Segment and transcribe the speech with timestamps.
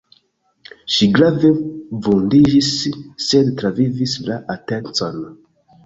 [0.93, 1.51] Ŝi grave
[2.07, 2.73] vundiĝis,
[3.29, 5.27] sed travivis la atencon.